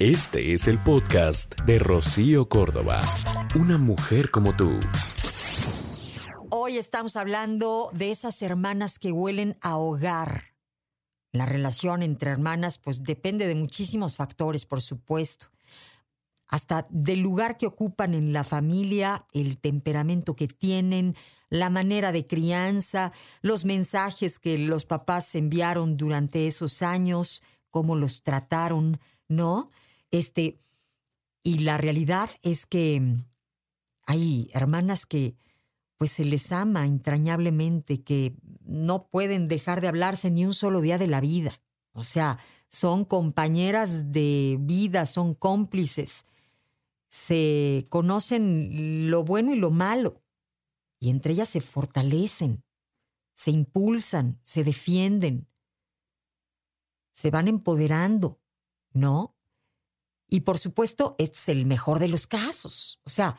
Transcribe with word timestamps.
Este 0.00 0.54
es 0.54 0.66
el 0.66 0.82
podcast 0.82 1.54
de 1.66 1.78
Rocío 1.78 2.48
Córdoba. 2.48 3.00
Una 3.54 3.78
mujer 3.78 4.28
como 4.32 4.56
tú. 4.56 4.80
Hoy 6.50 6.78
estamos 6.78 7.14
hablando 7.14 7.90
de 7.92 8.10
esas 8.10 8.42
hermanas 8.42 8.98
que 8.98 9.12
huelen 9.12 9.56
a 9.60 9.76
hogar. 9.76 10.56
La 11.30 11.46
relación 11.46 12.02
entre 12.02 12.32
hermanas 12.32 12.78
pues 12.78 13.04
depende 13.04 13.46
de 13.46 13.54
muchísimos 13.54 14.16
factores, 14.16 14.66
por 14.66 14.80
supuesto. 14.80 15.46
Hasta 16.48 16.86
del 16.90 17.20
lugar 17.20 17.56
que 17.56 17.68
ocupan 17.68 18.14
en 18.14 18.32
la 18.32 18.42
familia, 18.42 19.26
el 19.32 19.60
temperamento 19.60 20.34
que 20.34 20.48
tienen, 20.48 21.14
la 21.50 21.70
manera 21.70 22.10
de 22.10 22.26
crianza, 22.26 23.12
los 23.42 23.64
mensajes 23.64 24.40
que 24.40 24.58
los 24.58 24.86
papás 24.86 25.32
enviaron 25.36 25.96
durante 25.96 26.48
esos 26.48 26.82
años, 26.82 27.44
cómo 27.70 27.94
los 27.94 28.24
trataron, 28.24 28.98
¿no? 29.28 29.70
Este, 30.14 30.60
y 31.42 31.58
la 31.58 31.76
realidad 31.76 32.30
es 32.42 32.66
que 32.66 33.02
hay 34.06 34.48
hermanas 34.52 35.06
que 35.06 35.34
pues 35.96 36.12
se 36.12 36.24
les 36.24 36.52
ama 36.52 36.86
entrañablemente, 36.86 38.04
que 38.04 38.36
no 38.60 39.08
pueden 39.08 39.48
dejar 39.48 39.80
de 39.80 39.88
hablarse 39.88 40.30
ni 40.30 40.46
un 40.46 40.54
solo 40.54 40.80
día 40.80 40.98
de 40.98 41.08
la 41.08 41.20
vida. 41.20 41.60
O 41.94 42.04
sea, 42.04 42.38
son 42.68 43.04
compañeras 43.04 44.12
de 44.12 44.56
vida, 44.60 45.06
son 45.06 45.34
cómplices, 45.34 46.26
se 47.08 47.84
conocen 47.88 49.10
lo 49.10 49.24
bueno 49.24 49.52
y 49.52 49.56
lo 49.56 49.72
malo, 49.72 50.22
y 51.00 51.10
entre 51.10 51.32
ellas 51.32 51.48
se 51.48 51.60
fortalecen, 51.60 52.62
se 53.34 53.50
impulsan, 53.50 54.38
se 54.44 54.62
defienden, 54.62 55.48
se 57.12 57.32
van 57.32 57.48
empoderando, 57.48 58.38
¿no? 58.92 59.33
Y 60.34 60.40
por 60.40 60.58
supuesto, 60.58 61.14
este 61.18 61.38
es 61.38 61.48
el 61.48 61.64
mejor 61.64 62.00
de 62.00 62.08
los 62.08 62.26
casos. 62.26 62.98
O 63.04 63.10
sea, 63.10 63.38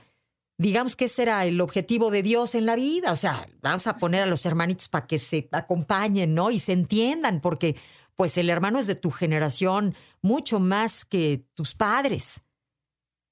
digamos 0.57 0.95
que 0.95 1.05
ese 1.05 1.23
era 1.23 1.45
el 1.45 1.59
objetivo 1.59 2.09
de 2.09 2.23
Dios 2.23 2.55
en 2.55 2.65
la 2.65 2.77
vida. 2.77 3.11
O 3.11 3.17
sea, 3.17 3.49
vamos 3.61 3.85
a 3.87 3.97
poner 3.97 4.23
a 4.23 4.25
los 4.25 4.45
hermanitos 4.45 4.87
para 4.87 5.05
que 5.05 5.19
se 5.19 5.49
acompañen, 5.52 6.33
¿no? 6.33 6.52
Y 6.52 6.59
se 6.59 6.71
entiendan, 6.71 7.41
porque 7.41 7.75
pues 8.15 8.37
el 8.37 8.49
hermano 8.49 8.79
es 8.79 8.87
de 8.87 8.95
tu 8.95 9.11
generación 9.11 9.93
mucho 10.21 10.61
más 10.61 11.03
que 11.03 11.45
tus 11.53 11.75
padres. 11.75 12.45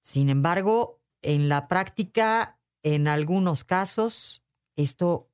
Sin 0.02 0.28
embargo, 0.28 1.02
en 1.22 1.48
la 1.48 1.70
práctica, 1.70 2.60
en 2.82 3.08
algunos 3.08 3.64
casos, 3.64 4.44
esto 4.76 5.32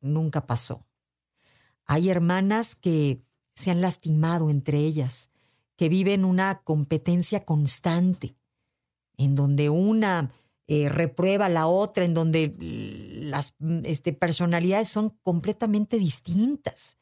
nunca 0.00 0.48
pasó. 0.48 0.82
Hay 1.86 2.10
hermanas 2.10 2.74
que 2.74 3.20
se 3.54 3.70
han 3.70 3.80
lastimado 3.80 4.50
entre 4.50 4.78
ellas 4.78 5.29
que 5.80 5.88
viven 5.88 6.26
una 6.26 6.60
competencia 6.62 7.46
constante, 7.46 8.36
en 9.16 9.34
donde 9.34 9.70
una 9.70 10.30
eh, 10.66 10.90
reprueba 10.90 11.46
a 11.46 11.48
la 11.48 11.68
otra, 11.68 12.04
en 12.04 12.12
donde 12.12 12.54
las 12.58 13.54
este, 13.84 14.12
personalidades 14.12 14.90
son 14.90 15.18
completamente 15.22 15.98
distintas 15.98 16.98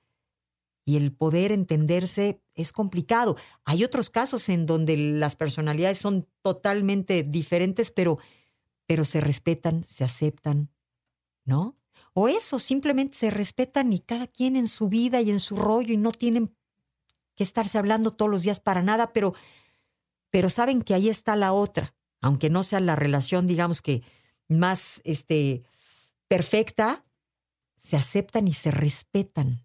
y 0.85 0.97
el 0.97 1.13
poder 1.13 1.51
entenderse 1.51 2.41
es 2.55 2.73
complicado. 2.73 3.37
Hay 3.65 3.83
otros 3.83 4.11
casos 4.11 4.49
en 4.49 4.65
donde 4.65 4.97
las 4.97 5.35
personalidades 5.35 5.99
son 5.99 6.29
totalmente 6.43 7.25
diferentes, 7.25 7.91
pero, 7.91 8.19
pero 8.87 9.05
se 9.05 9.21
respetan, 9.21 9.85
se 9.87 10.05
aceptan, 10.05 10.71
¿no? 11.45 11.77
O 12.15 12.29
eso, 12.29 12.61
simplemente 12.61 13.17
se 13.17 13.31
respetan 13.31 13.93
y 13.93 13.99
cada 13.99 14.29
quien 14.29 14.55
en 14.55 14.69
su 14.69 14.89
vida 14.89 15.21
y 15.21 15.33
en 15.33 15.41
su 15.41 15.57
rollo 15.57 15.93
y 15.93 15.97
no 15.97 16.13
tienen 16.13 16.57
que 17.39 17.45
estarse 17.45 17.79
hablando 17.79 18.11
todos 18.11 18.29
los 18.29 18.43
días 18.43 18.59
para 18.59 18.83
nada, 18.83 19.13
pero, 19.13 19.33
pero 20.29 20.49
saben 20.49 20.83
que 20.83 20.93
ahí 20.93 21.09
está 21.09 21.37
la 21.37 21.53
otra, 21.53 21.95
aunque 22.21 22.51
no 22.51 22.65
sea 22.65 22.81
la 22.81 22.97
relación, 22.97 23.47
digamos 23.47 23.81
que 23.81 24.03
más 24.49 25.01
este, 25.05 25.63
perfecta, 26.27 27.07
se 27.77 27.97
aceptan 27.97 28.49
y 28.49 28.53
se 28.53 28.73
respetan. 28.73 29.65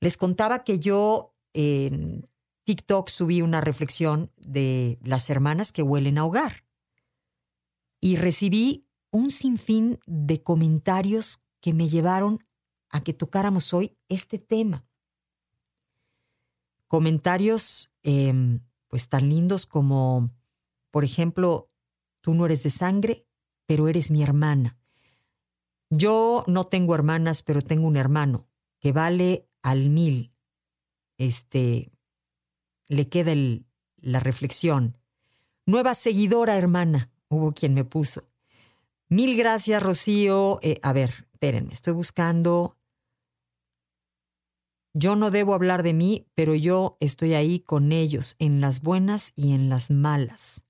Les 0.00 0.16
contaba 0.16 0.64
que 0.64 0.78
yo 0.78 1.36
en 1.52 2.26
TikTok 2.64 3.10
subí 3.10 3.42
una 3.42 3.60
reflexión 3.60 4.32
de 4.38 4.98
las 5.02 5.28
hermanas 5.28 5.70
que 5.70 5.82
huelen 5.82 6.16
a 6.16 6.24
hogar 6.24 6.64
y 8.00 8.16
recibí 8.16 8.86
un 9.10 9.30
sinfín 9.30 10.00
de 10.06 10.42
comentarios 10.42 11.42
que 11.60 11.74
me 11.74 11.90
llevaron 11.90 12.42
a 12.88 13.02
que 13.02 13.12
tocáramos 13.12 13.74
hoy 13.74 13.98
este 14.08 14.38
tema 14.38 14.87
comentarios 16.88 17.92
em, 18.02 18.60
pues 18.88 19.08
tan 19.08 19.28
lindos 19.28 19.66
como, 19.66 20.30
por 20.90 21.04
ejemplo, 21.04 21.70
tú 22.20 22.34
no 22.34 22.46
eres 22.46 22.62
de 22.62 22.70
sangre, 22.70 23.26
pero 23.66 23.88
eres 23.88 24.10
mi 24.10 24.22
hermana. 24.22 24.78
Yo 25.90 26.44
no 26.46 26.64
tengo 26.64 26.94
hermanas, 26.94 27.42
pero 27.42 27.62
tengo 27.62 27.86
un 27.86 27.96
hermano 27.96 28.48
que 28.80 28.92
vale 28.92 29.48
al 29.62 29.90
mil. 29.90 30.30
Este, 31.18 31.90
le 32.86 33.08
queda 33.08 33.32
la 33.96 34.20
reflexión. 34.20 34.98
Nueva 35.66 35.94
seguidora, 35.94 36.56
hermana, 36.56 37.10
hubo 37.28 37.52
quien 37.52 37.74
me 37.74 37.84
puso. 37.84 38.24
Mil 39.08 39.36
gracias, 39.36 39.82
Rocío. 39.82 40.58
Eh, 40.62 40.78
a 40.82 40.92
ver, 40.92 41.28
espérenme, 41.32 41.72
estoy 41.72 41.92
buscando 41.92 42.77
yo 44.98 45.14
no 45.14 45.30
debo 45.30 45.54
hablar 45.54 45.84
de 45.84 45.92
mí, 45.92 46.26
pero 46.34 46.56
yo 46.56 46.96
estoy 46.98 47.34
ahí 47.34 47.60
con 47.60 47.92
ellos, 47.92 48.34
en 48.40 48.60
las 48.60 48.82
buenas 48.82 49.32
y 49.36 49.52
en 49.52 49.68
las 49.68 49.92
malas. 49.92 50.64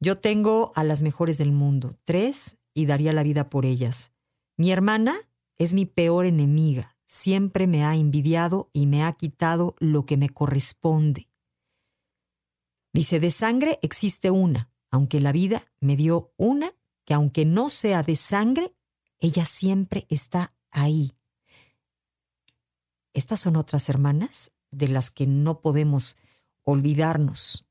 Yo 0.00 0.18
tengo 0.18 0.70
a 0.76 0.84
las 0.84 1.02
mejores 1.02 1.36
del 1.36 1.50
mundo, 1.50 1.98
tres, 2.04 2.58
y 2.74 2.86
daría 2.86 3.12
la 3.12 3.24
vida 3.24 3.50
por 3.50 3.66
ellas. 3.66 4.12
Mi 4.56 4.70
hermana 4.70 5.16
es 5.58 5.74
mi 5.74 5.84
peor 5.84 6.26
enemiga, 6.26 6.96
siempre 7.04 7.66
me 7.66 7.84
ha 7.84 7.96
envidiado 7.96 8.70
y 8.72 8.86
me 8.86 9.02
ha 9.02 9.12
quitado 9.14 9.74
lo 9.80 10.06
que 10.06 10.16
me 10.16 10.28
corresponde. 10.28 11.28
Dice, 12.92 13.18
de 13.18 13.32
sangre 13.32 13.80
existe 13.82 14.30
una, 14.30 14.70
aunque 14.92 15.20
la 15.20 15.32
vida 15.32 15.62
me 15.80 15.96
dio 15.96 16.32
una, 16.36 16.72
que 17.04 17.14
aunque 17.14 17.46
no 17.46 17.68
sea 17.68 18.04
de 18.04 18.14
sangre, 18.14 18.76
ella 19.18 19.44
siempre 19.44 20.06
está 20.08 20.52
ahí. 20.70 21.12
Estas 23.12 23.40
son 23.40 23.56
otras 23.56 23.88
hermanas 23.88 24.52
de 24.70 24.88
las 24.88 25.10
que 25.10 25.26
no 25.26 25.60
podemos 25.60 26.16
olvidarnos, 26.62 27.66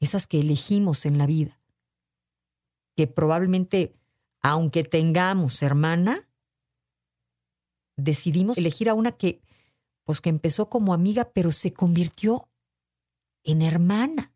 esas 0.00 0.26
que 0.26 0.40
elegimos 0.40 1.06
en 1.06 1.18
la 1.18 1.26
vida, 1.26 1.58
que 2.96 3.06
probablemente, 3.06 3.94
aunque 4.40 4.84
tengamos 4.84 5.62
hermana, 5.62 6.28
decidimos 7.96 8.58
elegir 8.58 8.88
a 8.88 8.94
una 8.94 9.12
que, 9.12 9.42
pues 10.04 10.20
que 10.20 10.30
empezó 10.30 10.70
como 10.70 10.94
amiga, 10.94 11.30
pero 11.32 11.52
se 11.52 11.72
convirtió 11.72 12.48
en 13.42 13.62
hermana, 13.62 14.32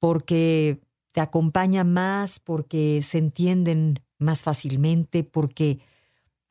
porque 0.00 0.80
te 1.12 1.20
acompaña 1.20 1.84
más, 1.84 2.40
porque 2.40 3.02
se 3.02 3.18
entienden 3.18 4.00
más 4.18 4.42
fácilmente, 4.42 5.24
porque 5.24 5.80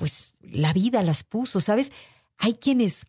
pues 0.01 0.33
la 0.41 0.73
vida 0.73 1.03
las 1.03 1.23
puso, 1.23 1.61
¿sabes? 1.61 1.91
Hay 2.39 2.55
quienes 2.55 3.05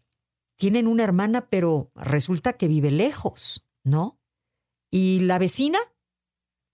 tienen 0.56 0.86
una 0.86 1.04
hermana, 1.04 1.48
pero 1.48 1.90
resulta 1.94 2.52
que 2.52 2.68
vive 2.68 2.90
lejos, 2.90 3.62
¿no? 3.82 4.20
Y 4.90 5.20
la 5.20 5.38
vecina, 5.38 5.78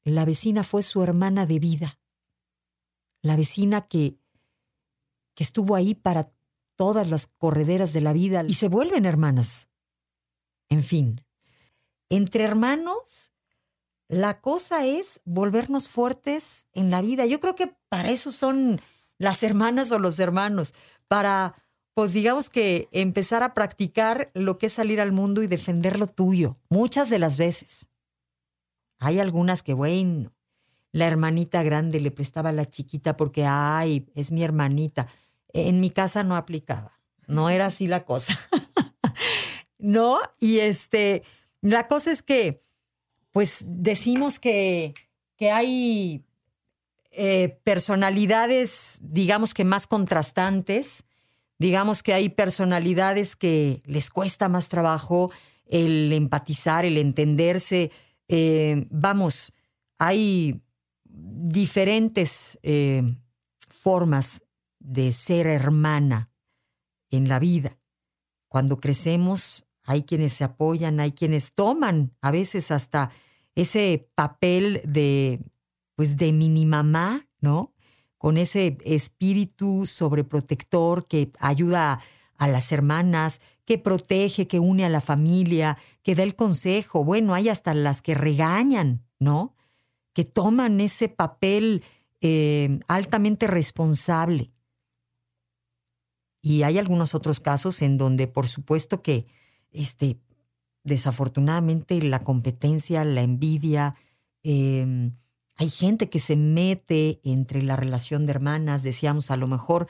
la 0.03 0.25
vecina 0.25 0.65
fue 0.65 0.83
su 0.83 1.05
hermana 1.05 1.47
de 1.47 1.61
vida. 1.61 1.95
La 3.23 3.37
vecina 3.37 3.87
que, 3.87 4.19
que 5.37 5.45
estuvo 5.45 5.77
ahí 5.77 5.95
para 5.95 6.33
todas 6.75 7.11
las 7.11 7.29
correderas 7.29 7.93
de 7.93 8.01
la 8.01 8.13
vida 8.13 8.43
y 8.43 8.55
se 8.55 8.67
vuelven 8.67 9.07
hermanas. 9.07 9.69
En 10.69 10.83
fin, 10.83 11.25
entre 12.09 12.43
hermanos, 12.43 13.33
la 14.09 14.41
cosa 14.41 14.85
es 14.85 15.21
volvernos 15.25 15.87
fuertes 15.87 16.67
en 16.73 16.91
la 16.91 17.03
vida. 17.03 17.25
Yo 17.25 17.39
creo 17.39 17.55
que 17.55 17.69
para 17.89 18.11
eso 18.11 18.33
son 18.33 18.81
las 19.19 19.43
hermanas 19.43 19.93
o 19.93 19.99
los 19.99 20.19
hermanos, 20.19 20.75
para, 21.09 21.55
pues 21.95 22.13
digamos 22.13 22.49
que 22.49 22.89
empezar 22.93 23.43
a 23.43 23.55
practicar 23.55 24.31
lo 24.35 24.59
que 24.59 24.67
es 24.67 24.73
salir 24.73 25.01
al 25.01 25.13
mundo 25.13 25.43
y 25.43 25.47
defender 25.47 25.99
lo 25.99 26.07
tuyo, 26.07 26.55
muchas 26.71 27.11
de 27.11 27.19
las 27.19 27.37
veces. 27.37 27.89
Hay 29.01 29.21
algunas 29.21 29.63
que, 29.63 29.75
bueno, 29.75 30.33
la 30.93 31.07
hermanita 31.07 31.63
grande 31.63 32.01
le 32.01 32.11
prestaba 32.11 32.49
a 32.49 32.53
la 32.53 32.67
chiquita 32.67 33.17
porque, 33.17 33.45
ay, 33.47 34.11
es 34.15 34.33
mi 34.33 34.43
hermanita. 34.43 35.07
En 35.53 35.81
mi 35.81 35.91
casa 35.91 36.25
no 36.25 36.37
aplicaba, 36.37 36.99
no 37.27 37.51
era 37.51 37.67
así 37.67 37.87
la 37.87 38.05
cosa. 38.05 38.39
¿No? 39.79 40.19
Y 40.41 40.59
este, 40.59 41.23
la 41.61 41.87
cosa 41.87 42.11
es 42.11 42.23
que, 42.23 42.65
pues 43.31 43.65
decimos 43.67 44.41
que, 44.41 44.95
que 45.37 45.51
hay 45.51 46.25
eh, 47.11 47.61
personalidades, 47.65 48.99
digamos 49.01 49.55
que 49.55 49.65
más 49.65 49.87
contrastantes, 49.87 51.05
digamos 51.59 52.03
que 52.03 52.13
hay 52.13 52.29
personalidades 52.29 53.35
que 53.35 53.83
les 53.87 54.11
cuesta 54.11 54.49
más 54.49 54.69
trabajo 54.69 55.31
el 55.67 56.13
empatizar, 56.13 56.85
el 56.85 56.97
entenderse. 56.99 57.91
Eh, 58.29 58.87
vamos, 58.91 59.53
hay 59.99 60.61
diferentes 61.05 62.59
eh, 62.63 63.03
formas 63.69 64.43
de 64.79 65.13
ser 65.13 65.47
hermana 65.47 66.31
en 67.11 67.29
la 67.29 67.39
vida. 67.39 67.79
Cuando 68.49 68.81
crecemos, 68.81 69.67
hay 69.85 70.03
quienes 70.03 70.35
se 70.35 70.45
apoyan, 70.45 71.01
hay 71.01 71.13
quienes 71.13 71.53
toman 71.53 72.15
a 72.21 72.31
veces 72.31 72.71
hasta 72.71 73.11
ese 73.55 74.09
papel 74.15 74.83
de, 74.85 75.41
pues, 75.99 76.17
de 76.17 76.33
mini 76.33 76.65
mamá, 76.65 77.27
¿no? 77.41 77.75
Con 78.19 78.39
ese 78.39 78.79
espíritu 78.85 79.85
sobreprotector 79.85 81.09
que 81.09 81.33
ayuda 81.41 81.99
a 82.37 82.47
las 82.47 82.71
hermanas, 82.71 83.41
que 83.65 83.79
protege, 83.79 84.47
que 84.47 84.61
une 84.61 84.85
a 84.85 84.91
la 84.91 85.01
familia, 85.01 85.77
que 86.05 86.15
da 86.15 86.23
el 86.23 86.37
consejo. 86.37 87.03
Bueno, 87.03 87.35
hay 87.35 87.49
hasta 87.49 87.75
las 87.75 88.01
que 88.01 88.15
regañan, 88.15 89.05
¿no? 89.19 89.57
Que 90.13 90.23
toman 90.23 90.81
ese 90.81 91.09
papel 91.09 91.83
eh, 92.21 92.79
altamente 92.87 93.49
responsable. 93.49 94.53
Y 96.41 96.63
hay 96.63 96.79
algunos 96.79 97.17
otros 97.17 97.41
casos 97.41 97.83
en 97.83 97.99
donde, 97.99 98.29
por 98.29 98.47
supuesto 98.47 99.03
que, 99.03 99.27
este, 99.73 100.21
desafortunadamente, 100.85 102.01
la 102.03 102.21
competencia, 102.21 103.05
la 103.05 103.23
envidia, 103.23 103.97
em, 104.45 105.17
hay 105.59 105.69
gente 105.69 106.09
que 106.09 106.21
se 106.21 106.37
mete 106.37 107.21
entre 107.25 107.63
la 107.63 107.75
relación 107.75 108.25
de 108.25 108.31
hermanas, 108.31 108.85
decíamos, 108.85 109.33
a 109.33 109.37
lo 109.37 109.49
mejor 109.49 109.89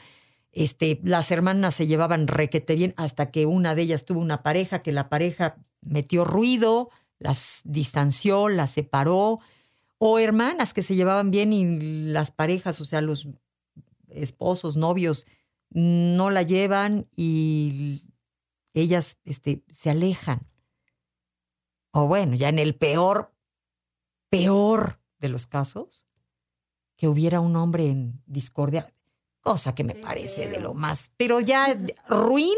este, 0.50 0.98
las 1.04 1.30
hermanas 1.30 1.74
se 1.74 1.86
llevaban 1.86 2.26
requete 2.26 2.74
bien 2.74 2.94
hasta 2.96 3.30
que 3.30 3.44
una 3.44 3.74
de 3.74 3.82
ellas 3.82 4.06
tuvo 4.06 4.20
una 4.20 4.42
pareja, 4.42 4.80
que 4.80 4.92
la 4.92 5.10
pareja 5.10 5.58
metió 5.82 6.24
ruido, 6.24 6.88
las 7.18 7.60
distanció, 7.64 8.48
las 8.48 8.70
separó, 8.70 9.40
o 9.98 10.18
hermanas 10.18 10.72
que 10.72 10.82
se 10.82 10.94
llevaban 10.94 11.30
bien 11.30 11.52
y 11.52 11.80
las 12.12 12.30
parejas, 12.30 12.80
o 12.80 12.84
sea, 12.86 13.02
los 13.02 13.28
esposos, 14.08 14.76
novios, 14.76 15.26
no 15.68 16.30
la 16.30 16.44
llevan 16.44 17.08
y 17.14 18.04
ellas 18.72 19.18
este, 19.26 19.64
se 19.68 19.90
alejan. 19.90 20.40
O 21.90 22.06
bueno, 22.06 22.36
ya 22.36 22.48
en 22.48 22.58
el 22.58 22.74
peor, 22.74 23.34
peor 24.30 24.97
de 25.18 25.28
los 25.28 25.46
casos, 25.46 26.06
que 26.96 27.08
hubiera 27.08 27.40
un 27.40 27.56
hombre 27.56 27.88
en 27.88 28.22
discordia, 28.26 28.92
cosa 29.40 29.74
que 29.74 29.84
me 29.84 29.94
parece 29.94 30.48
de 30.48 30.60
lo 30.60 30.74
más, 30.74 31.12
pero 31.16 31.40
ya 31.40 31.78
ruin, 32.08 32.56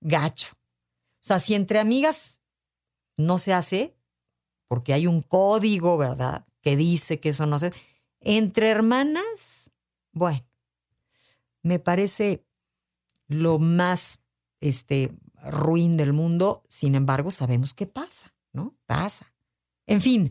gacho. 0.00 0.54
O 0.54 1.20
sea, 1.20 1.40
si 1.40 1.54
entre 1.54 1.78
amigas 1.78 2.40
no 3.16 3.38
se 3.38 3.52
hace, 3.52 3.96
porque 4.68 4.92
hay 4.92 5.06
un 5.06 5.22
código, 5.22 5.96
¿verdad? 5.96 6.46
Que 6.60 6.76
dice 6.76 7.20
que 7.20 7.30
eso 7.30 7.46
no 7.46 7.58
se... 7.58 7.72
Entre 8.20 8.68
hermanas, 8.68 9.70
bueno, 10.12 10.40
me 11.62 11.78
parece 11.78 12.44
lo 13.28 13.58
más 13.58 14.20
este, 14.60 15.12
ruin 15.42 15.96
del 15.96 16.12
mundo, 16.12 16.64
sin 16.68 16.94
embargo, 16.94 17.30
sabemos 17.30 17.74
qué 17.74 17.86
pasa, 17.86 18.32
¿no? 18.52 18.76
Pasa. 18.86 19.32
En 19.86 20.00
fin, 20.00 20.30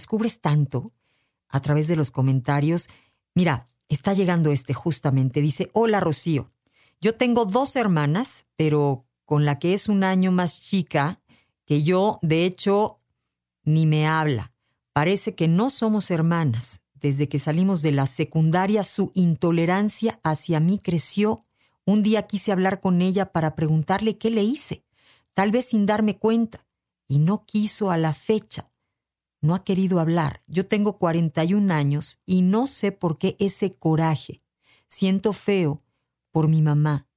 descubres 0.00 0.40
tanto 0.40 0.86
a 1.50 1.60
través 1.60 1.86
de 1.86 1.94
los 1.94 2.10
comentarios. 2.10 2.88
Mira, 3.34 3.68
está 3.88 4.14
llegando 4.14 4.50
este 4.50 4.72
justamente. 4.72 5.42
Dice, 5.42 5.68
hola 5.74 6.00
Rocío, 6.00 6.46
yo 7.02 7.14
tengo 7.16 7.44
dos 7.44 7.76
hermanas, 7.76 8.46
pero 8.56 9.04
con 9.26 9.44
la 9.44 9.58
que 9.58 9.74
es 9.74 9.90
un 9.90 10.02
año 10.02 10.32
más 10.32 10.62
chica 10.62 11.20
que 11.66 11.82
yo, 11.82 12.18
de 12.22 12.46
hecho, 12.46 12.98
ni 13.62 13.84
me 13.84 14.06
habla. 14.06 14.50
Parece 14.94 15.34
que 15.34 15.48
no 15.48 15.68
somos 15.68 16.10
hermanas. 16.10 16.80
Desde 16.94 17.28
que 17.28 17.38
salimos 17.38 17.82
de 17.82 17.92
la 17.92 18.06
secundaria, 18.06 18.82
su 18.82 19.12
intolerancia 19.14 20.18
hacia 20.22 20.60
mí 20.60 20.78
creció. 20.78 21.40
Un 21.84 22.02
día 22.02 22.26
quise 22.26 22.52
hablar 22.52 22.80
con 22.80 23.02
ella 23.02 23.32
para 23.32 23.54
preguntarle 23.54 24.16
qué 24.16 24.30
le 24.30 24.42
hice, 24.44 24.82
tal 25.34 25.50
vez 25.50 25.66
sin 25.66 25.86
darme 25.86 26.18
cuenta, 26.18 26.66
y 27.06 27.18
no 27.18 27.44
quiso 27.44 27.90
a 27.90 27.96
la 27.96 28.12
fecha. 28.12 28.70
No 29.40 29.54
ha 29.54 29.64
querido 29.64 30.00
hablar. 30.00 30.42
Yo 30.46 30.66
tengo 30.66 30.98
41 30.98 31.72
años 31.72 32.20
y 32.26 32.42
no 32.42 32.66
sé 32.66 32.92
por 32.92 33.18
qué 33.18 33.36
ese 33.38 33.74
coraje. 33.76 34.42
Siento 34.86 35.32
feo 35.32 35.82
por 36.30 36.48
mi 36.48 36.62
mamá 36.62 37.08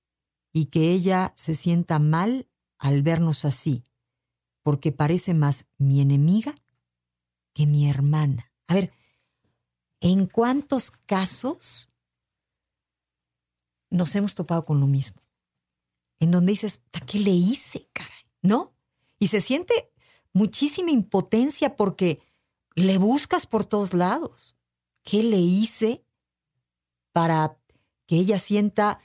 y 0.51 0.65
que 0.65 0.91
ella 0.91 1.33
se 1.35 1.53
sienta 1.53 1.99
mal 1.99 2.47
al 2.77 3.01
vernos 3.01 3.45
así, 3.45 3.83
porque 4.61 4.91
parece 4.91 5.33
más 5.33 5.67
mi 5.77 6.01
enemiga 6.01 6.55
que 7.53 7.65
mi 7.65 7.89
hermana. 7.89 8.51
A 8.67 8.75
ver, 8.75 8.91
¿En 10.05 10.25
cuántos 10.25 10.91
casos 10.91 11.87
nos 13.89 14.13
hemos 14.17 14.35
topado 14.35 14.65
con 14.65 14.81
lo 14.81 14.85
mismo? 14.85 15.21
En 16.19 16.29
donde 16.29 16.51
dices, 16.51 16.81
¿qué 17.07 17.19
le 17.19 17.31
hice, 17.31 17.87
caray? 17.93 18.25
¿No? 18.41 18.75
Y 19.17 19.27
se 19.27 19.39
siente 19.39 19.92
muchísima 20.33 20.91
impotencia 20.91 21.75
porque 21.75 22.21
le 22.75 22.97
buscas 22.97 23.45
por 23.45 23.65
todos 23.65 23.93
lados. 23.93 24.57
¿Qué 25.03 25.23
le 25.23 25.37
hice 25.37 26.03
para 27.11 27.57
que 28.07 28.15
ella 28.15 28.39
sienta 28.39 28.97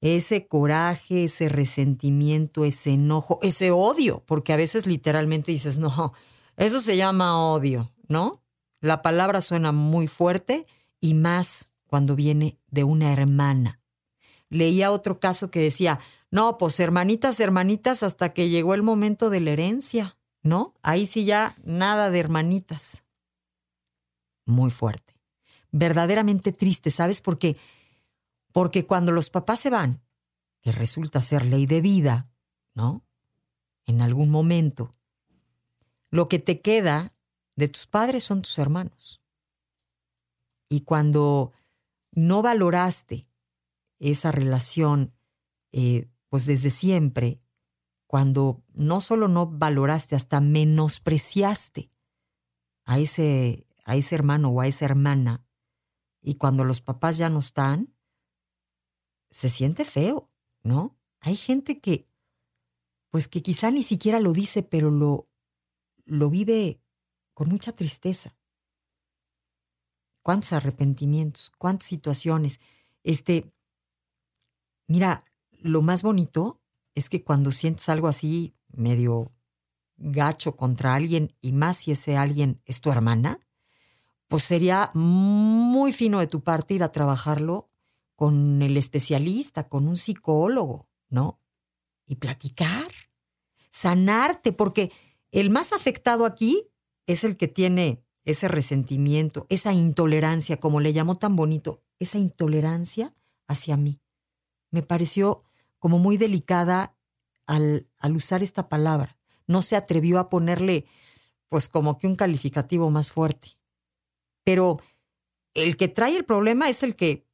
ese 0.00 0.46
coraje, 0.46 1.24
ese 1.24 1.48
resentimiento, 1.48 2.64
ese 2.64 2.92
enojo, 2.92 3.38
ese 3.42 3.70
odio? 3.70 4.22
Porque 4.26 4.52
a 4.52 4.56
veces 4.56 4.86
literalmente 4.86 5.52
dices, 5.52 5.78
no, 5.78 6.12
eso 6.56 6.80
se 6.80 6.96
llama 6.96 7.52
odio, 7.52 7.90
¿no? 8.08 8.42
La 8.80 9.02
palabra 9.02 9.40
suena 9.40 9.72
muy 9.72 10.06
fuerte 10.06 10.66
y 11.00 11.14
más 11.14 11.70
cuando 11.86 12.16
viene 12.16 12.58
de 12.68 12.84
una 12.84 13.12
hermana. 13.12 13.80
Leía 14.48 14.90
otro 14.90 15.20
caso 15.20 15.50
que 15.50 15.60
decía, 15.60 15.98
no, 16.30 16.58
pues 16.58 16.78
hermanitas, 16.78 17.40
hermanitas, 17.40 18.02
hasta 18.02 18.32
que 18.32 18.48
llegó 18.48 18.74
el 18.74 18.82
momento 18.82 19.30
de 19.30 19.40
la 19.40 19.50
herencia, 19.50 20.16
¿no? 20.42 20.74
Ahí 20.82 21.06
sí 21.06 21.24
ya 21.24 21.56
nada 21.64 22.10
de 22.10 22.20
hermanitas. 22.20 23.02
Muy 24.46 24.70
fuerte. 24.70 25.14
Verdaderamente 25.72 26.52
triste, 26.52 26.90
¿sabes 26.90 27.20
por 27.20 27.38
qué? 27.38 27.56
Porque 28.52 28.86
cuando 28.86 29.12
los 29.12 29.30
papás 29.30 29.60
se 29.60 29.70
van, 29.70 30.02
que 30.60 30.72
resulta 30.72 31.20
ser 31.20 31.44
ley 31.44 31.66
de 31.66 31.80
vida, 31.80 32.24
¿no? 32.74 33.04
En 33.86 34.00
algún 34.00 34.30
momento, 34.30 34.92
lo 36.10 36.28
que 36.28 36.38
te 36.38 36.60
queda 36.60 37.12
de 37.56 37.68
tus 37.68 37.86
padres 37.86 38.22
son 38.24 38.42
tus 38.42 38.58
hermanos. 38.58 39.20
Y 40.68 40.82
cuando 40.82 41.52
no 42.12 42.42
valoraste 42.42 43.26
esa 43.98 44.30
relación, 44.30 45.12
eh, 45.72 46.08
pues 46.30 46.46
desde 46.46 46.70
siempre, 46.70 47.38
cuando 48.06 48.64
no 48.74 49.00
solo 49.00 49.28
no 49.28 49.46
valoraste, 49.46 50.16
hasta 50.16 50.40
menospreciaste 50.40 51.88
a 52.86 52.98
ese, 52.98 53.66
a 53.84 53.96
ese 53.96 54.14
hermano 54.14 54.48
o 54.48 54.60
a 54.60 54.66
esa 54.66 54.86
hermana, 54.86 55.44
y 56.22 56.36
cuando 56.36 56.64
los 56.64 56.80
papás 56.80 57.18
ya 57.18 57.28
no 57.28 57.40
están, 57.40 57.94
se 59.30 59.48
siente 59.48 59.84
feo, 59.84 60.28
¿no? 60.62 60.96
Hay 61.20 61.36
gente 61.36 61.80
que, 61.80 62.06
pues 63.10 63.28
que 63.28 63.42
quizá 63.42 63.70
ni 63.70 63.82
siquiera 63.82 64.20
lo 64.20 64.32
dice, 64.32 64.62
pero 64.62 64.90
lo, 64.90 65.28
lo 66.04 66.30
vive 66.30 66.80
con 67.34 67.48
mucha 67.48 67.72
tristeza. 67.72 68.36
Cuántos 70.22 70.52
arrepentimientos, 70.52 71.50
cuántas 71.56 71.88
situaciones. 71.88 72.60
Este, 73.02 73.46
mira, 74.86 75.24
lo 75.62 75.82
más 75.82 76.02
bonito 76.02 76.60
es 76.94 77.08
que 77.08 77.22
cuando 77.22 77.52
sientes 77.52 77.88
algo 77.88 78.08
así 78.08 78.54
medio 78.68 79.32
gacho 79.96 80.56
contra 80.56 80.94
alguien 80.94 81.34
y 81.40 81.52
más 81.52 81.78
si 81.78 81.92
ese 81.92 82.16
alguien 82.16 82.60
es 82.64 82.80
tu 82.80 82.90
hermana, 82.90 83.38
pues 84.28 84.44
sería 84.44 84.90
muy 84.94 85.92
fino 85.92 86.20
de 86.20 86.26
tu 86.26 86.42
parte 86.42 86.74
ir 86.74 86.82
a 86.82 86.92
trabajarlo 86.92 87.68
con 88.16 88.62
el 88.62 88.76
especialista, 88.76 89.68
con 89.68 89.86
un 89.86 89.96
psicólogo, 89.96 90.88
¿no? 91.08 91.40
Y 92.06 92.16
platicar, 92.16 92.90
sanarte, 93.70 94.52
porque 94.52 94.90
el 95.32 95.50
más 95.50 95.72
afectado 95.72 96.26
aquí 96.26 96.68
es 97.06 97.24
el 97.24 97.36
que 97.36 97.48
tiene 97.48 98.04
ese 98.24 98.48
resentimiento, 98.48 99.46
esa 99.48 99.72
intolerancia, 99.72 100.58
como 100.58 100.80
le 100.80 100.92
llamó 100.92 101.16
tan 101.16 101.36
bonito, 101.36 101.82
esa 101.98 102.18
intolerancia 102.18 103.14
hacia 103.48 103.76
mí. 103.76 104.00
Me 104.70 104.82
pareció 104.82 105.40
como 105.80 105.98
muy 105.98 106.16
delicada 106.16 106.96
al, 107.46 107.88
al 107.98 108.14
usar 108.14 108.44
esta 108.44 108.68
palabra. 108.68 109.18
No 109.48 109.62
se 109.62 109.74
atrevió 109.74 110.20
a 110.20 110.30
ponerle, 110.30 110.86
pues 111.48 111.68
como 111.68 111.98
que 111.98 112.06
un 112.06 112.14
calificativo 112.14 112.90
más 112.90 113.10
fuerte. 113.10 113.58
Pero 114.44 114.76
el 115.54 115.76
que 115.76 115.88
trae 115.88 116.16
el 116.16 116.24
problema 116.24 116.68
es 116.68 116.84
el 116.84 116.94
que, 116.94 117.26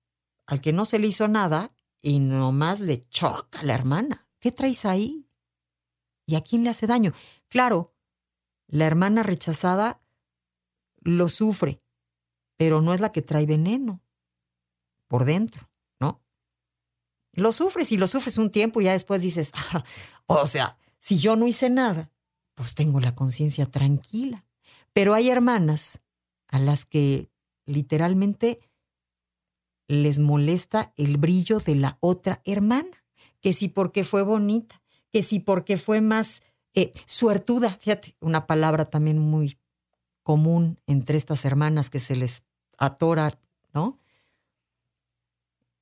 al 0.47 0.62
que 0.62 0.73
no 0.73 0.87
se 0.87 0.99
le 0.99 1.09
hizo 1.09 1.29
nada 1.29 1.75
y 2.00 2.19
nomás 2.19 2.81
le 2.81 3.07
choca 3.09 3.61
a 3.61 3.65
la 3.65 3.75
hermana. 3.75 4.29
¿Qué 4.38 4.53
traes 4.53 4.87
ahí? 4.87 5.29
¿Y 6.25 6.37
a 6.37 6.41
quién 6.41 6.65
le 6.65 6.71
hace 6.71 6.87
daño? 6.87 7.12
Claro, 7.49 7.87
la 8.69 8.87
hermana 8.87 9.23
rechazada 9.23 10.00
lo 11.00 11.29
sufre, 11.29 11.83
pero 12.57 12.81
no 12.81 12.95
es 12.95 13.00
la 13.00 13.12
que 13.12 13.23
trae 13.23 13.47
veneno 13.47 14.03
por 15.09 15.25
dentro. 15.25 15.71
Lo 17.37 17.52
sufres 17.52 17.93
y 17.93 17.99
lo 17.99 18.09
sufres 18.09 18.38
un 18.38 18.50
tiempo 18.50 18.81
y 18.81 18.85
ya 18.85 18.93
después 18.93 19.23
dices, 19.23 19.52
ah, 19.73 19.85
o 20.26 20.47
sea, 20.47 20.76
si 20.99 21.19
yo 21.19 21.37
no 21.37 21.47
hice 21.47 21.71
nada, 21.71 22.11
pues 22.55 22.75
tengo 22.75 22.99
la 22.99 23.14
conciencia 23.14 23.66
tranquila. 23.66 24.40
Pero 24.93 25.14
hay 25.14 25.28
hermanas 25.28 26.00
a 26.49 26.59
las 26.59 26.85
que 26.85 27.31
literalmente 27.66 28.59
les 29.88 30.19
molesta 30.19 30.93
el 30.97 31.19
brillo 31.19 31.61
de 31.61 31.76
la 31.76 31.99
otra 32.00 32.40
hermana, 32.45 33.05
que 33.40 33.52
si 33.52 33.69
porque 33.69 34.02
fue 34.02 34.23
bonita, 34.23 34.83
que 35.12 35.23
si 35.23 35.38
porque 35.38 35.76
fue 35.76 36.00
más 36.00 36.43
eh, 36.75 36.93
suertuda, 37.07 37.76
fíjate, 37.81 38.16
una 38.21 38.47
palabra 38.47 38.87
también 38.87 39.19
muy 39.19 39.59
común 40.23 40.81
entre 40.87 41.16
estas 41.16 41.45
hermanas 41.45 41.90
que 41.90 42.00
se 42.00 42.16
les 42.16 42.43
atora, 42.78 43.38
¿no? 43.73 44.00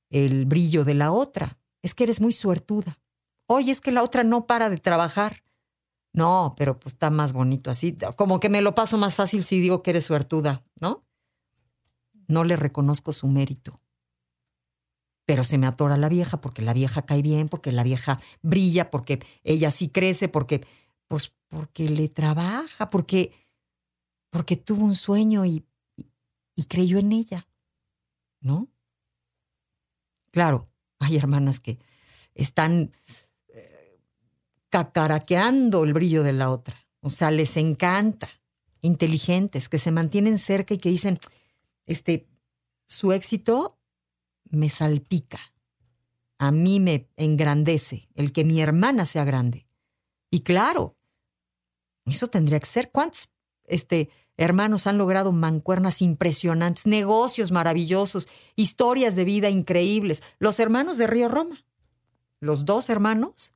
El 0.09 0.45
brillo 0.45 0.83
de 0.83 0.93
la 0.93 1.11
otra. 1.11 1.57
Es 1.81 1.93
que 1.93 2.03
eres 2.03 2.21
muy 2.21 2.31
suertuda. 2.31 2.97
Oye, 3.47 3.71
es 3.71 3.81
que 3.81 3.91
la 3.91 4.03
otra 4.03 4.23
no 4.23 4.47
para 4.47 4.69
de 4.69 4.77
trabajar. 4.77 5.43
No, 6.13 6.55
pero 6.57 6.79
pues 6.79 6.93
está 6.93 7.09
más 7.09 7.33
bonito 7.33 7.69
así. 7.69 7.97
Como 8.15 8.39
que 8.39 8.49
me 8.49 8.61
lo 8.61 8.73
paso 8.75 8.97
más 8.97 9.15
fácil 9.15 9.45
si 9.45 9.59
digo 9.59 9.83
que 9.83 9.91
eres 9.91 10.05
suertuda, 10.05 10.61
¿no? 10.79 11.05
No 12.27 12.43
le 12.43 12.55
reconozco 12.55 13.11
su 13.13 13.27
mérito. 13.27 13.77
Pero 15.25 15.43
se 15.43 15.57
me 15.57 15.67
atora 15.67 15.97
la 15.97 16.09
vieja 16.09 16.39
porque 16.39 16.61
la 16.61 16.73
vieja 16.73 17.05
cae 17.05 17.21
bien, 17.21 17.49
porque 17.49 17.71
la 17.71 17.83
vieja 17.83 18.19
brilla, 18.41 18.89
porque 18.91 19.19
ella 19.43 19.71
sí 19.71 19.89
crece, 19.89 20.29
porque, 20.29 20.65
pues, 21.07 21.33
porque 21.49 21.89
le 21.89 22.09
trabaja, 22.09 22.87
porque 22.87 23.33
porque 24.35 24.57
tuvo 24.57 24.83
un 24.83 24.95
sueño 24.95 25.45
y, 25.45 25.65
y, 26.57 26.65
creyó 26.65 26.99
en 26.99 27.13
ella, 27.13 27.47
¿no? 28.41 28.67
Claro, 30.35 30.65
hay 30.99 31.15
hermanas 31.15 31.61
que 31.61 31.79
están 32.33 32.91
eh, 33.47 34.01
cacaraqueando 34.69 35.85
el 35.85 35.93
brillo 35.93 36.23
de 36.23 36.33
la 36.33 36.49
otra, 36.49 36.75
o 36.99 37.09
sea, 37.09 37.31
les 37.31 37.55
encanta, 37.55 38.27
inteligentes, 38.81 39.69
que 39.69 39.79
se 39.79 39.93
mantienen 39.93 40.37
cerca 40.37 40.73
y 40.73 40.77
que 40.77 40.89
dicen, 40.89 41.17
este, 41.85 42.27
su 42.85 43.13
éxito 43.13 43.79
me 44.51 44.67
salpica, 44.67 45.39
a 46.37 46.51
mí 46.51 46.81
me 46.81 47.07
engrandece 47.15 48.09
el 48.13 48.33
que 48.33 48.43
mi 48.43 48.59
hermana 48.59 49.05
sea 49.05 49.23
grande. 49.23 49.65
Y 50.29 50.41
claro, 50.41 50.97
eso 52.07 52.27
tendría 52.27 52.59
que 52.59 52.65
ser. 52.65 52.91
¿Cuántos 52.91 53.29
este, 53.63 54.09
hermanos 54.37 54.87
han 54.87 54.97
logrado 54.97 55.31
mancuernas 55.31 56.01
impresionantes, 56.01 56.85
negocios 56.85 57.51
maravillosos, 57.51 58.27
historias 58.55 59.15
de 59.15 59.25
vida 59.25 59.49
increíbles. 59.49 60.23
Los 60.39 60.59
hermanos 60.59 60.97
de 60.97 61.07
Río 61.07 61.27
Roma, 61.27 61.65
los 62.39 62.65
dos 62.65 62.89
hermanos, 62.89 63.53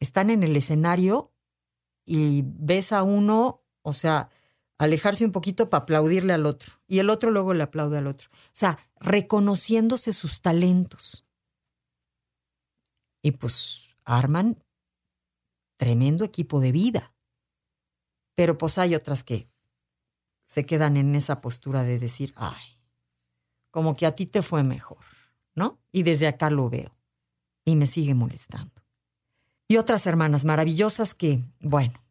están 0.00 0.30
en 0.30 0.42
el 0.42 0.56
escenario 0.56 1.32
y 2.04 2.42
ves 2.44 2.92
a 2.92 3.02
uno, 3.02 3.62
o 3.82 3.92
sea, 3.92 4.30
alejarse 4.78 5.24
un 5.24 5.32
poquito 5.32 5.68
para 5.68 5.84
aplaudirle 5.84 6.32
al 6.32 6.44
otro, 6.44 6.72
y 6.88 6.98
el 6.98 7.08
otro 7.08 7.30
luego 7.30 7.54
le 7.54 7.62
aplaude 7.62 7.98
al 7.98 8.08
otro. 8.08 8.28
O 8.32 8.50
sea, 8.52 8.78
reconociéndose 8.96 10.12
sus 10.12 10.42
talentos. 10.42 11.26
Y 13.22 13.32
pues 13.32 13.94
arman 14.04 14.64
tremendo 15.76 16.24
equipo 16.24 16.60
de 16.60 16.72
vida. 16.72 17.08
Pero 18.34 18.58
pues 18.58 18.78
hay 18.78 18.94
otras 18.94 19.22
que 19.22 19.51
se 20.52 20.66
quedan 20.66 20.98
en 20.98 21.14
esa 21.14 21.40
postura 21.40 21.82
de 21.82 21.98
decir, 21.98 22.34
ay, 22.36 22.60
como 23.70 23.96
que 23.96 24.04
a 24.04 24.14
ti 24.14 24.26
te 24.26 24.42
fue 24.42 24.62
mejor, 24.62 24.98
¿no? 25.54 25.78
Y 25.92 26.02
desde 26.02 26.26
acá 26.26 26.50
lo 26.50 26.68
veo 26.68 26.92
y 27.64 27.74
me 27.74 27.86
sigue 27.86 28.14
molestando. 28.14 28.84
Y 29.66 29.78
otras 29.78 30.06
hermanas 30.06 30.44
maravillosas 30.44 31.14
que, 31.14 31.42
bueno, 31.60 32.04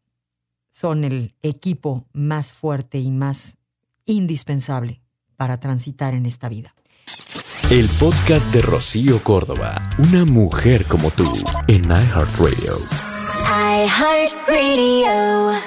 son 0.72 1.04
el 1.04 1.36
equipo 1.40 2.04
más 2.12 2.52
fuerte 2.52 2.98
y 2.98 3.12
más 3.12 3.58
indispensable 4.06 5.00
para 5.36 5.60
transitar 5.60 6.12
en 6.14 6.26
esta 6.26 6.48
vida. 6.48 6.74
El 7.70 7.88
podcast 7.90 8.52
de 8.52 8.60
Rocío 8.60 9.22
Córdoba, 9.22 9.88
una 9.98 10.24
mujer 10.24 10.84
como 10.86 11.12
tú, 11.12 11.32
en 11.68 11.84
iHeartRadio. 11.84 12.74
iHeartRadio. 13.86 15.61